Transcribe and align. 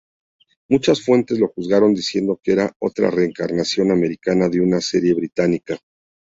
Muchas 0.67 0.99
fuentes 1.05 1.37
lo 1.37 1.49
juzgaron 1.49 1.93
diciendo 1.93 2.39
que 2.43 2.53
era 2.53 2.75
otra 2.81 3.11
reencarnación 3.11 3.91
americana 3.91 4.49
de 4.49 4.59
una 4.59 4.81
serie 4.81 5.13
británica. 5.13 5.77